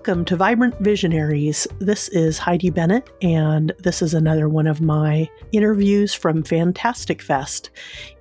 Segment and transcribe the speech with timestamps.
[0.00, 1.66] Welcome to Vibrant Visionaries.
[1.78, 7.68] This is Heidi Bennett, and this is another one of my interviews from Fantastic Fest.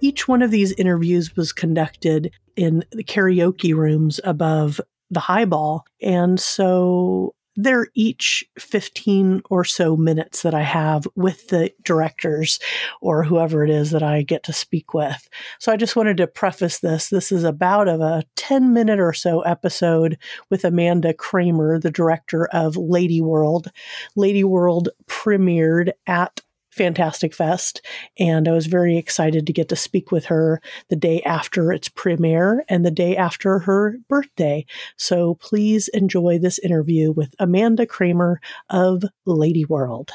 [0.02, 6.38] Each one of these interviews was conducted in the karaoke rooms above the highball, and
[6.38, 12.60] so they're each 15 or so minutes that I have with the directors
[13.02, 15.28] or whoever it is that I get to speak with.
[15.60, 17.10] So I just wanted to preface this.
[17.10, 20.18] This is about of a 10 minute or so episode
[20.50, 23.72] with Amanda Kramer, the director of Lady World.
[24.16, 26.42] Lady World premiered at
[26.80, 27.82] Fantastic Fest.
[28.18, 31.90] And I was very excited to get to speak with her the day after its
[31.90, 34.66] premiere and the day after her birthday.
[34.96, 40.12] So please enjoy this interview with Amanda Kramer of Lady World.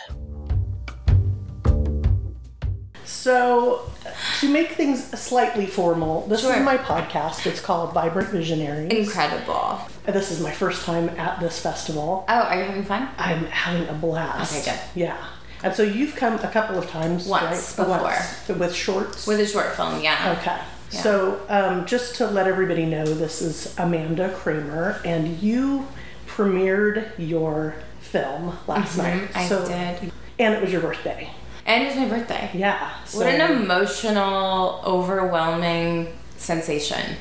[3.05, 3.91] So,
[4.41, 6.55] to make things slightly formal, this Sure.
[6.55, 7.47] is my podcast.
[7.47, 8.91] It's called Vibrant Visionaries.
[8.91, 9.81] Incredible.
[10.07, 12.25] This is my first time at this festival.
[12.27, 13.09] Oh, are you having fun?
[13.19, 14.57] I'm having a blast.
[14.67, 14.81] Okay, good.
[15.03, 15.17] Yeah.
[15.65, 17.89] And so you've come a couple of times, Once right?
[17.89, 18.59] before.
[18.59, 19.27] with shorts.
[19.27, 20.37] With a short film, yeah.
[20.39, 20.61] okay.
[20.93, 21.01] Yeah.
[21.01, 25.89] So um, just to let everybody know, this is Amanda Kramer, and you
[26.27, 29.23] premiered your film last night.
[29.23, 30.13] Mm-hmm, I so, did.
[30.39, 31.31] And it was your birthday.
[31.65, 32.51] And it was my birthday.
[32.53, 32.91] Yeah.
[33.13, 37.17] What an emotional, overwhelming sensation.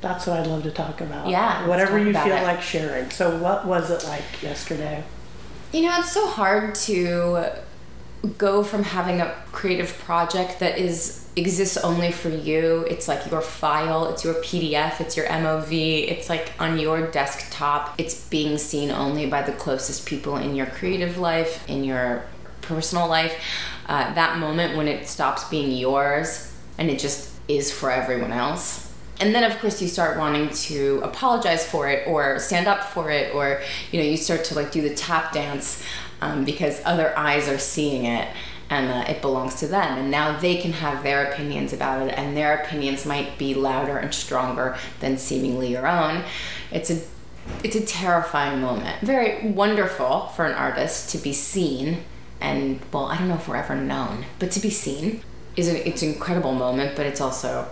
[0.00, 1.28] That's what I'd love to talk about.
[1.28, 2.42] Yeah, Whatever you feel it.
[2.42, 3.10] like sharing.
[3.10, 5.04] So what was it like yesterday?
[5.72, 7.52] You know, it's so hard to
[8.38, 12.86] go from having a creative project that is exists only for you.
[12.88, 17.94] It's like your file, it's your PDF, it's your MOV, it's like on your desktop.
[17.98, 22.24] It's being seen only by the closest people in your creative life, in your
[22.62, 23.38] personal life.
[23.86, 28.92] Uh, that moment when it stops being yours and it just is for everyone else.
[29.20, 33.10] And then of course you start wanting to apologize for it or stand up for
[33.10, 35.82] it or you know you start to like do the tap dance
[36.20, 38.28] um, because other eyes are seeing it
[38.68, 42.18] and uh, it belongs to them and now they can have their opinions about it
[42.18, 46.24] and their opinions might be louder and stronger than seemingly your own.
[46.70, 47.00] It's a
[47.62, 49.00] it's a terrifying moment.
[49.02, 52.02] Very wonderful for an artist to be seen
[52.40, 55.22] and well, I don't know if we're ever known, but to be seen
[55.56, 57.68] is an it's an incredible moment, but it's also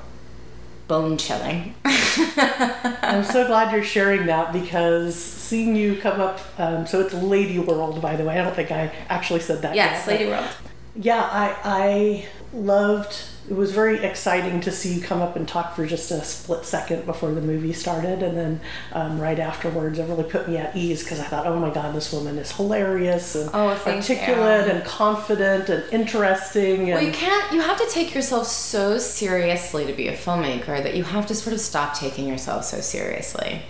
[0.88, 1.74] bone chilling.
[1.84, 7.58] I'm so glad you're sharing that because seeing you come up, um, so it's Lady
[7.58, 8.38] World, by the way.
[8.38, 9.74] I don't think I actually said that.
[9.74, 10.48] yes, yet, Lady World.
[10.96, 13.16] Yeah, I, I loved.
[13.48, 16.64] It was very exciting to see you come up and talk for just a split
[16.64, 18.60] second before the movie started, and then
[18.92, 21.94] um, right afterwards, it really put me at ease because I thought, oh my god,
[21.94, 24.72] this woman is hilarious and Oh, articulate you.
[24.72, 26.84] and confident and interesting.
[26.84, 27.52] And Well, you can't.
[27.52, 31.34] You have to take yourself so seriously to be a filmmaker that you have to
[31.34, 33.60] sort of stop taking yourself so seriously.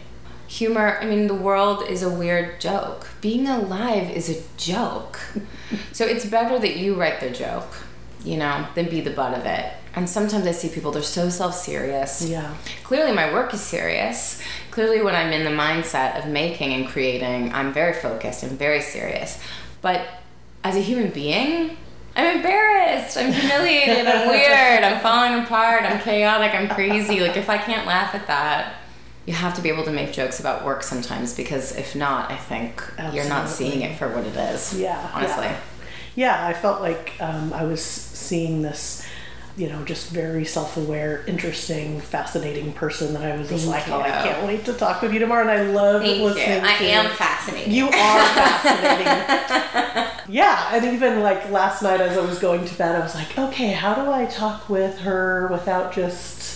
[0.46, 0.98] Humor.
[1.00, 3.08] I mean, the world is a weird joke.
[3.20, 5.18] Being alive is a joke.
[5.92, 7.74] so it's better that you write the joke,
[8.24, 9.72] you know, than be the butt of it.
[9.94, 12.26] And sometimes I see people; they're so self-serious.
[12.28, 14.42] yeah, Clearly, my work is serious.
[14.70, 18.80] Clearly, when I'm in the mindset of making and creating, I'm very focused and very
[18.80, 19.40] serious.
[19.82, 20.00] But
[20.64, 21.76] as a human being,
[22.16, 23.16] I'm embarrassed.
[23.16, 24.06] I'm humiliated.
[24.06, 24.82] I'm weird.
[24.84, 25.82] I'm falling apart.
[25.84, 26.54] I'm chaotic.
[26.54, 27.20] I'm crazy.
[27.20, 28.74] Like, if I can't laugh at that,
[29.26, 32.36] you have to be able to make jokes about work sometimes because if not, I
[32.36, 32.82] think
[33.12, 34.78] you're not seeing it for what it is.
[34.78, 35.44] Yeah, Honestly.
[35.46, 35.60] yeah.
[36.14, 39.04] Yeah, I felt like um, I was seeing this.
[39.56, 44.00] You know, just very self-aware, interesting, fascinating person that I was just Thank like, oh,
[44.00, 45.42] I can't wait to talk with you tomorrow.
[45.42, 46.24] And I love Thank you.
[46.24, 46.64] listening.
[46.64, 47.72] I to am fascinating.
[47.72, 47.90] You are
[48.34, 49.06] fascinating.
[50.34, 53.38] yeah, and even like last night as I was going to bed, I was like,
[53.38, 56.53] okay, how do I talk with her without just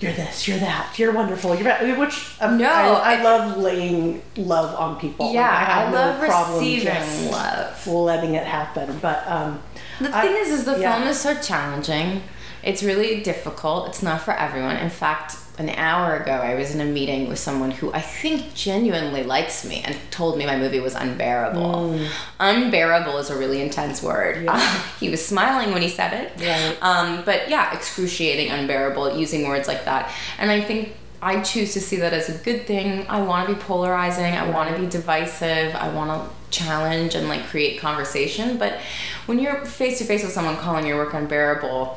[0.00, 3.56] you're this, you're that, you're wonderful, you're that, which um, No, I, I I- love
[3.58, 5.26] laying love on people.
[5.26, 7.86] Like, Yeah, have I no love problem receiving love.
[7.86, 8.98] letting it happen.
[9.00, 9.60] But um,
[10.00, 10.96] The I- thing is, is the yeah.
[10.96, 12.22] film is so challenging.
[12.62, 13.88] It's really difficult.
[13.88, 14.76] It's not for everyone.
[14.76, 18.54] In fact, an hour ago, I was in a meeting with someone who I think
[18.54, 21.90] genuinely likes me and told me my movie was unbearable.
[21.90, 22.08] Mm.
[22.40, 24.48] Unbearable is a really intense word.
[25.00, 26.44] he was smiling when he said it.
[26.44, 26.76] Right.
[26.82, 30.12] Um, but yeah, excruciating, unbearable, using words like that.
[30.38, 33.06] And I think I choose to see that as a good thing.
[33.08, 34.34] I want to be polarizing.
[34.34, 35.74] I want to be divisive.
[35.76, 38.58] I want to challenge and like create conversation.
[38.58, 38.80] But
[39.26, 41.96] when you're face to face with someone calling your work unbearable,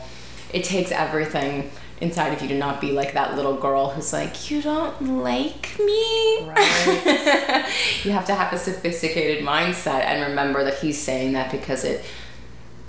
[0.53, 4.49] it takes everything inside of you to not be like that little girl who's like,
[4.49, 6.47] You don't like me?
[6.47, 7.65] Right.
[8.03, 12.05] you have to have a sophisticated mindset and remember that he's saying that because it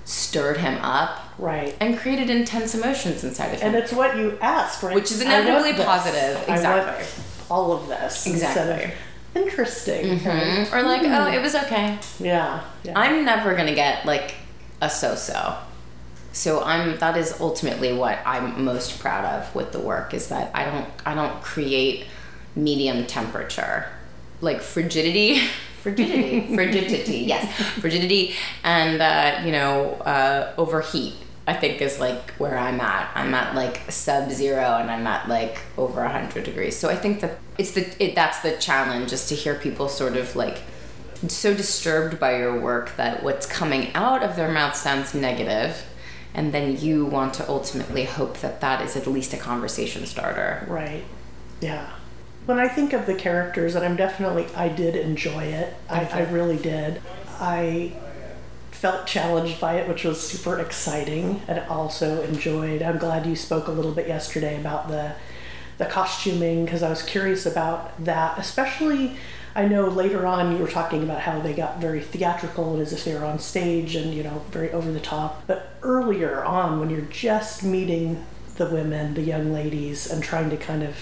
[0.05, 1.76] stirred him up right.
[1.81, 3.69] and created intense emotions inside of him.
[3.69, 4.94] And it's what you asked, right?
[4.94, 6.43] Which is inevitably positive.
[6.49, 7.06] Exactly.
[7.50, 8.26] all of this.
[8.26, 8.84] Exactly.
[8.84, 8.93] of
[9.34, 10.19] interesting.
[10.19, 10.72] Mhm.
[10.72, 11.99] Or like, oh, it was okay.
[12.19, 12.62] Yeah.
[12.82, 12.93] yeah.
[12.96, 14.34] I'm never gonna get like
[14.81, 15.32] a so-so.
[15.32, 15.58] So
[16.62, 20.64] I'm that is ultimately what I'm most proud of with the work is that I
[20.64, 22.06] don't I don't create
[22.54, 23.86] medium temperature.
[24.40, 25.40] Like frigidity
[25.80, 28.34] frigidity frigidity yes frigidity
[28.64, 31.14] and uh, you know uh, overheat
[31.46, 35.28] i think is like where i'm at i'm at like sub zero and i'm at
[35.28, 39.28] like over 100 degrees so i think that it's the it, that's the challenge is
[39.28, 40.62] to hear people sort of like
[41.26, 45.84] so disturbed by your work that what's coming out of their mouth sounds negative
[46.38, 50.64] and then you want to ultimately hope that that is at least a conversation starter
[50.69, 51.02] Right.
[51.61, 51.90] Yeah.
[52.46, 55.75] When I think of the characters, and I'm definitely, I did enjoy it.
[55.90, 57.02] I, I really did.
[57.40, 57.93] I
[58.70, 62.82] felt challenged by it, which was super exciting, and also enjoyed.
[62.82, 65.14] I'm glad you spoke a little bit yesterday about the
[65.79, 69.17] the costuming because I was curious about that, especially.
[69.58, 72.93] I know later on you were talking about how they got very theatrical and as
[72.93, 75.49] if they were on stage and you know very over the top.
[75.49, 78.25] But earlier on, when you're just meeting
[78.55, 80.96] the women, the young ladies, and trying to kind of,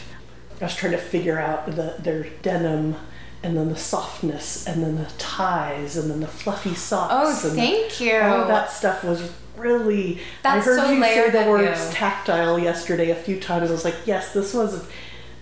[0.58, 2.96] I was trying to figure out the, their denim,
[3.42, 7.44] and then the softness, and then the ties, and then the fluffy socks.
[7.44, 10.18] oh thank you all that stuff was really.
[10.42, 11.92] That's I heard so you say the words you.
[11.92, 13.68] tactile yesterday a few times.
[13.68, 14.88] I was like, yes, this was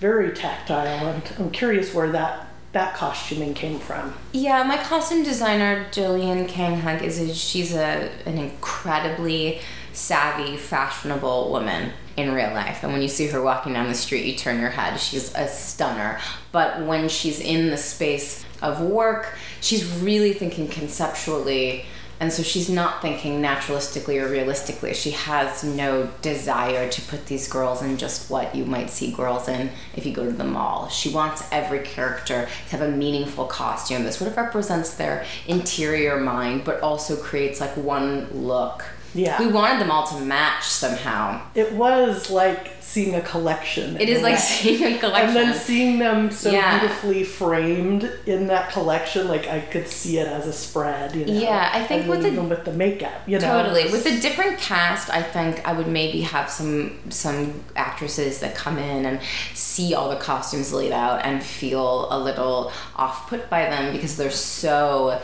[0.01, 4.15] very tactile, and I'm curious where that that costuming came from.
[4.33, 9.61] Yeah, my costume designer Jillian Kang Hug is a, she's a an incredibly
[9.93, 12.83] savvy, fashionable woman in real life.
[12.83, 14.99] And when you see her walking down the street, you turn your head.
[14.99, 16.19] She's a stunner.
[16.53, 21.87] But when she's in the space of work, she's really thinking conceptually.
[22.25, 24.95] And so she's not thinking naturalistically or realistically.
[24.95, 29.47] She has no desire to put these girls in just what you might see girls
[29.47, 30.89] in if you go to the mall.
[30.89, 36.19] She wants every character to have a meaningful costume that sort of represents their interior
[36.19, 38.87] mind, but also creates like one look.
[39.15, 39.39] Yeah.
[39.39, 41.41] We wanted them all to match somehow.
[41.55, 43.97] It was like seeing a collection.
[44.01, 45.29] It is like seeing a collection.
[45.29, 46.79] And then seeing them so Yeah.
[46.81, 51.15] beautifully framed in that collection, like I could see it as a spread.
[51.17, 51.33] You know?
[51.33, 53.91] Yeah, I think And with the- even with the makeup, you know, Totally.
[53.91, 58.79] With a different cast, I think I would maybe have some some actresses that come
[58.79, 59.21] in and
[59.55, 64.17] see all the costumes laid out and feel a little off put by them because
[64.17, 65.21] they're so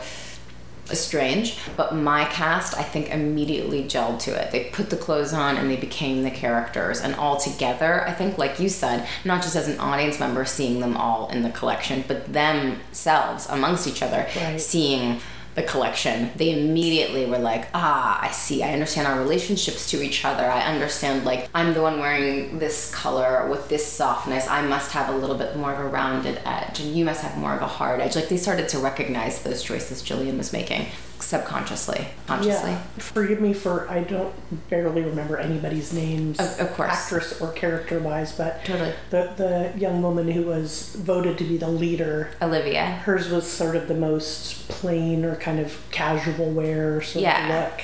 [0.99, 1.57] strange.
[1.77, 4.51] But my cast, I think, immediately gelled to it.
[4.51, 6.99] They put the clothes on and they became the characters.
[7.01, 10.79] And all together, I think, like you said, not just as an audience member seeing
[10.79, 14.59] them all in the collection, but themselves amongst each other Right.
[14.59, 15.19] seeing
[15.55, 18.63] the collection, they immediately were like, ah, I see.
[18.63, 20.45] I understand our relationships to each other.
[20.45, 24.47] I understand, like, I'm the one wearing this color with this softness.
[24.47, 27.37] I must have a little bit more of a rounded edge, and you must have
[27.37, 28.15] more of a hard edge.
[28.15, 30.87] Like, they started to recognize those choices Jillian was making
[31.21, 32.71] subconsciously, consciously.
[32.71, 34.33] Yeah, forgive me for I don't
[34.69, 36.91] barely remember anybody's names, Of- of course.
[36.91, 38.93] actress or character wise, but Totally.
[39.11, 42.85] the the young woman who was voted to be the leader, Olivia.
[43.05, 47.47] hers was sort of the most plain or kind of casual wear sort Yeah.
[47.47, 47.81] of look,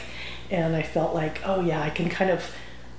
[0.52, 2.52] and I felt like, oh yeah, I can kind of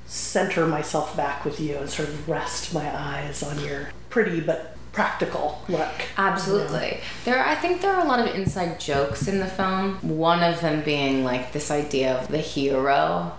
[0.07, 4.75] center myself back with you and sort of rest my eyes on your pretty but
[4.99, 5.88] practical look.
[6.17, 6.99] Absolutely.
[7.25, 9.95] There I think there are a lot of inside jokes in the film.
[10.02, 13.33] One of them being like this idea of the hero.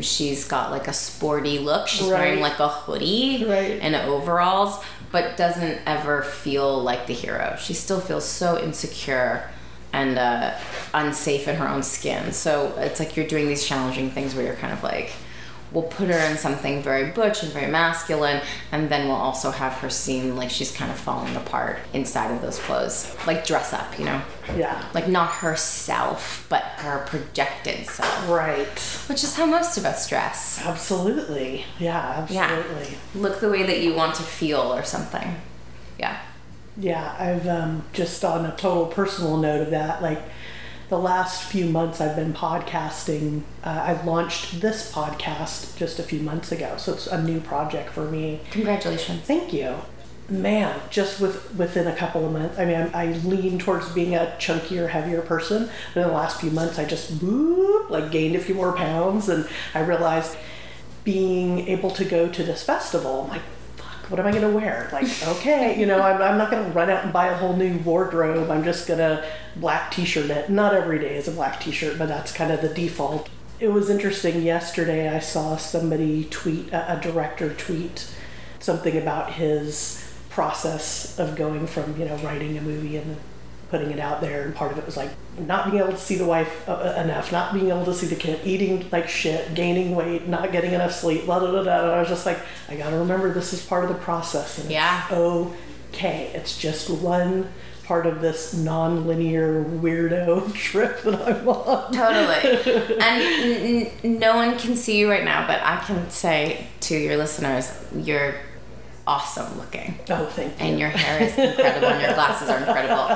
[0.00, 1.88] She's got like a sporty look.
[1.88, 3.80] She's wearing like a hoodie Right.
[3.82, 4.78] and overalls,
[5.10, 7.56] but doesn't ever feel like the hero.
[7.58, 9.50] She still feels so insecure
[9.92, 10.54] and uh,
[10.94, 12.32] unsafe in her own skin.
[12.32, 15.10] So it's like you're doing these challenging things where you're kind of like,
[15.72, 18.40] we'll put her in something very butch and very masculine,
[18.72, 22.42] and then we'll also have her seem like she's kind of falling apart inside of
[22.42, 23.14] those clothes.
[23.26, 24.20] Like dress up, you know?
[24.56, 24.84] Yeah.
[24.94, 28.66] Like not herself, but her projected self, Right.
[29.08, 30.60] which is how most of us dress.
[30.64, 31.64] Absolutely.
[31.78, 32.42] Yeah, Yeah.
[32.44, 32.98] absolutely.
[33.14, 35.36] Look the way that you want to feel or something.
[35.98, 36.16] Yeah.
[36.76, 40.22] Yeah, I've um, just on a total personal note of that, like
[40.90, 43.42] the last few months I've been podcasting.
[43.62, 47.90] Uh, I launched this podcast just a few months ago, so it's a new project
[47.90, 48.40] for me.
[48.50, 49.22] Congratulations.
[49.22, 49.76] Thank you.
[50.28, 54.14] Man, just with within a couple of months, I mean, I, I lean towards being
[54.14, 55.70] a chunkier, heavier person.
[55.94, 59.48] But in the last few months, I just like gained a few more pounds, and
[59.74, 60.36] I realized
[61.04, 63.42] being able to go to this festival, I'm like,
[64.10, 64.88] what am I gonna wear?
[64.92, 67.78] Like, okay, you know, I'm, I'm not gonna run out and buy a whole new
[67.78, 68.50] wardrobe.
[68.50, 69.24] I'm just gonna
[69.56, 70.50] black t-shirt it.
[70.50, 73.28] Not every day is a black t-shirt, but that's kind of the default.
[73.60, 74.42] It was interesting.
[74.42, 78.12] Yesterday, I saw somebody tweet, a, a director tweet
[78.58, 83.16] something about his process of going from you know writing a movie and
[83.70, 86.16] putting it out there and part of it was like not being able to see
[86.16, 89.54] the wife uh, uh enough not being able to see the kid eating like shit
[89.54, 91.82] gaining weight not getting enough sleep blah blah blah, blah.
[91.82, 94.70] And i was just like i gotta remember this is part of the process and
[94.70, 95.04] yeah.
[95.04, 95.12] it's
[95.92, 96.30] okay.
[96.34, 97.48] It's just one
[97.84, 102.96] part of this non-linear weirdo trip that i'm on totally.
[103.00, 106.96] And n- n- no one can see you right now but i can say to
[106.96, 108.36] your listeners you're
[109.10, 109.98] awesome looking.
[110.08, 110.66] Oh, thank you.
[110.66, 112.94] And your hair is incredible, and your glasses are incredible.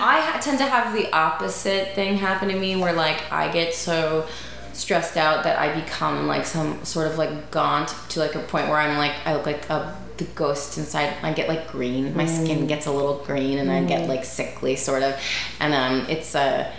[0.00, 3.74] I ha- tend to have the opposite thing happen to me, where like I get
[3.74, 4.28] so
[4.72, 8.68] stressed out that I become like some sort of like gaunt to like a point
[8.68, 11.12] where I'm like I look like a the ghost inside.
[11.22, 12.16] I get like green.
[12.16, 12.44] My mm.
[12.44, 13.82] skin gets a little green, and mm.
[13.82, 14.08] I get mm.
[14.08, 15.20] like sickly sort of,
[15.58, 16.40] and um, it's a.
[16.40, 16.72] Uh,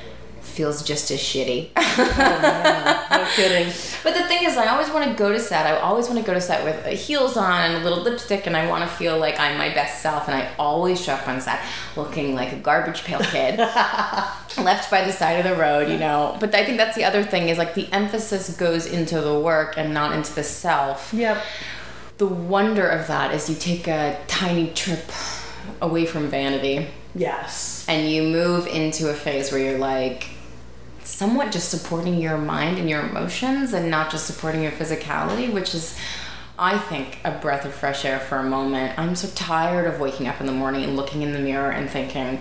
[0.51, 1.69] feels just as shitty.
[1.77, 3.07] oh.
[3.11, 3.73] No kidding.
[4.03, 5.65] But the thing is, I always want to go to set.
[5.65, 8.55] I always want to go to set with heels on and a little lipstick, and
[8.55, 10.27] I want to feel like I'm my best self.
[10.27, 11.61] And I always show up on set
[11.95, 13.57] looking like a garbage pail kid,
[14.57, 16.37] left by the side of the road, you know.
[16.39, 19.77] But I think that's the other thing is like the emphasis goes into the work
[19.77, 21.13] and not into the self.
[21.13, 21.43] Yep.
[22.17, 25.11] The wonder of that is you take a tiny trip
[25.81, 26.87] away from vanity.
[27.15, 27.85] Yes.
[27.87, 30.29] And you move into a phase where you're like,
[31.11, 35.75] somewhat just supporting your mind and your emotions and not just supporting your physicality, which
[35.75, 35.97] is
[36.57, 38.97] I think a breath of fresh air for a moment.
[38.97, 41.89] I'm so tired of waking up in the morning and looking in the mirror and
[41.89, 42.39] thinking,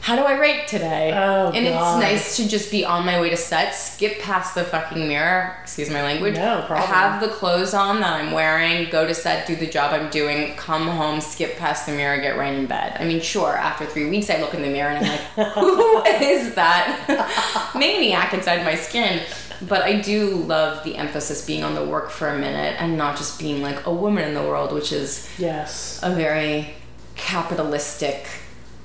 [0.00, 1.12] how do I rate today?
[1.12, 2.02] Oh, and God.
[2.02, 5.56] it's nice to just be on my way to set, skip past the fucking mirror,
[5.62, 6.88] excuse my language, no problem.
[6.88, 10.54] have the clothes on that I'm wearing, go to set, do the job I'm doing,
[10.56, 12.96] come home, skip past the mirror, get right in bed.
[12.98, 16.02] I mean, sure, after three weeks, I look in the mirror and I'm like, who
[16.04, 19.22] is that maniac inside my skin?
[19.68, 23.18] But I do love the emphasis being on the work for a minute and not
[23.18, 26.74] just being like a woman in the world, which is yes a very
[27.16, 28.26] capitalistic,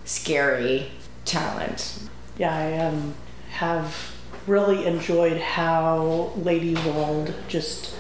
[0.06, 0.92] scary
[1.26, 2.00] talent.
[2.38, 3.14] Yeah, I um,
[3.52, 4.16] have
[4.48, 7.96] really enjoyed how Lady World just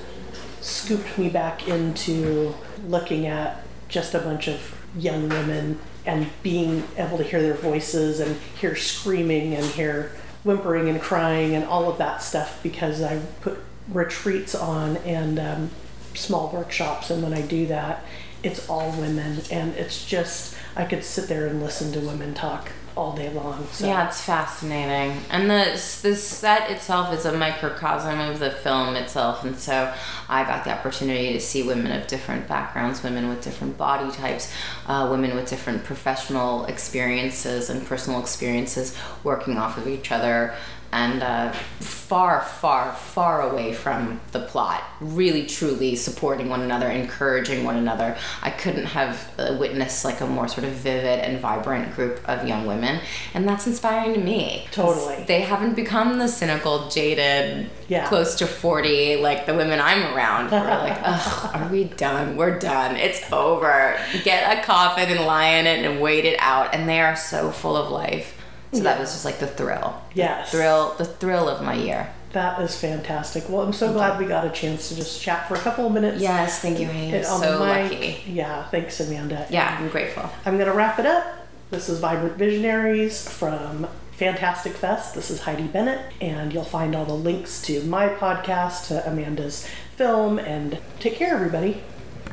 [0.62, 2.53] scooped me back into
[2.88, 8.19] looking at just a bunch of young women and being able to hear their voices
[8.19, 10.12] and hear screaming and hear
[10.43, 13.57] whimpering and crying and all of that stuff because I put
[13.89, 15.71] retreats on and um,
[16.13, 17.09] small workshops.
[17.09, 18.03] And when I do that,
[18.45, 22.69] it's all women and it's just, I could sit there and listen to women talk
[22.95, 23.67] all day long.
[23.71, 23.85] So.
[23.85, 25.71] Yeah, it's fascinating, and the
[26.01, 29.93] the set itself is a microcosm of the film itself, and so
[30.29, 34.51] I got the opportunity to see women of different backgrounds, women with different body types,
[34.87, 40.55] uh, women with different professional experiences and personal experiences working off of each other
[40.91, 44.83] and uh, far, far, far away from the plot.
[44.99, 48.15] Really, truly supporting one another, encouraging one another.
[48.41, 52.47] I couldn't have uh, witnessed like a more sort of vivid and vibrant group of
[52.47, 53.01] young women,
[53.33, 54.67] and that's inspiring to me.
[54.71, 55.23] Totally.
[55.23, 58.07] They haven't become the cynical, jaded, yeah.
[58.07, 60.51] close to forty like the women I'm around.
[60.51, 62.37] We're like, ugh, are we done?
[62.37, 62.95] We're done.
[62.95, 63.99] It's over.
[64.23, 66.73] Get a coffin and lie in it and wait it out.
[66.73, 68.34] And they are so full of life
[68.75, 68.94] so yeah.
[68.94, 70.01] that was just like the thrill.
[70.13, 70.51] Yes.
[70.51, 72.13] The thrill, the thrill of my year.
[72.34, 73.48] That is fantastic.
[73.48, 74.25] Well, I'm so thank glad you.
[74.25, 76.22] we got a chance to just chat for a couple of minutes.
[76.22, 76.88] Yes, thank you.
[76.89, 78.24] I'm so lucky.
[78.27, 79.48] Yeah, thanks, Amanda.
[79.50, 80.29] Yeah, I'm grateful.
[80.46, 81.25] I'm going to wrap it up.
[81.72, 85.15] This is Vibrant Visionaries from Fantastic Fest.
[85.15, 89.67] This is Heidi Bennett, and you'll find all the links to my podcast, to Amanda's
[89.96, 91.84] film, and take care, everybody.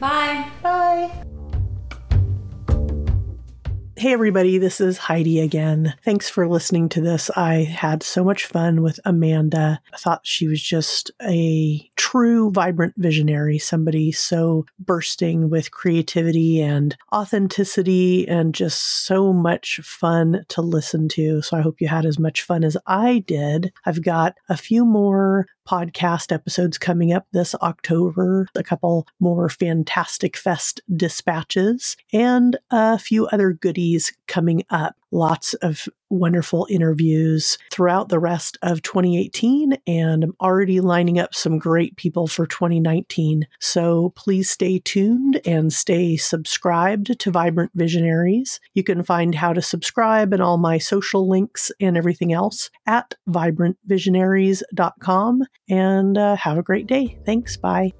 [0.00, 0.48] Bye.
[0.62, 1.21] Bye.
[4.02, 5.94] Hey, everybody, this is Heidi again.
[6.04, 7.30] Thanks for listening to this.
[7.36, 9.80] I had so much fun with Amanda.
[9.94, 16.96] I thought she was just a true, vibrant visionary, somebody so bursting with creativity and
[17.14, 21.40] authenticity and just so much fun to listen to.
[21.40, 23.72] So I hope you had as much fun as I did.
[23.86, 30.36] I've got a few more podcast episodes coming up this October, a couple more Fantastic
[30.36, 34.96] Fest dispatches, and a few other goodies coming up.
[35.12, 41.58] Lots of wonderful interviews throughout the rest of 2018, and I'm already lining up some
[41.58, 43.46] great people for 2019.
[43.60, 48.58] So please stay tuned and stay subscribed to Vibrant Visionaries.
[48.74, 53.14] You can find how to subscribe and all my social links and everything else at
[53.28, 55.42] vibrantvisionaries.com.
[55.68, 57.18] And uh, have a great day.
[57.26, 57.56] Thanks.
[57.56, 57.92] Bye.